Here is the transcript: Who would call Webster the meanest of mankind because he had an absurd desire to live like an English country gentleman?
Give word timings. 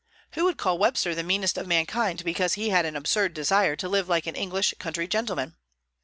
Who 0.31 0.45
would 0.45 0.57
call 0.57 0.79
Webster 0.79 1.13
the 1.13 1.21
meanest 1.21 1.59
of 1.59 1.67
mankind 1.67 2.23
because 2.23 2.53
he 2.55 2.69
had 2.69 2.87
an 2.87 2.95
absurd 2.95 3.35
desire 3.35 3.75
to 3.75 3.87
live 3.87 4.09
like 4.09 4.25
an 4.25 4.33
English 4.35 4.73
country 4.79 5.07
gentleman? 5.07 5.55